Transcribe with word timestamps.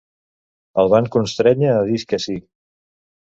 El 0.83 0.89
van 0.93 1.09
constrènyer 1.17 1.69
a 1.73 1.85
dir 1.91 2.01
que 2.13 2.21
sí. 2.27 2.39